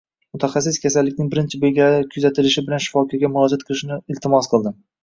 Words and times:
Mutaxassis 0.35 0.79
kasallikning 0.85 1.27
birinchi 1.35 1.61
belgilari 1.65 2.01
kuzatilishi 2.17 2.67
bilan 2.71 2.85
shifokorga 2.87 3.35
murojaat 3.39 3.71
qilishni 3.71 4.05
iltimos 4.17 4.55
qildi 4.57 4.79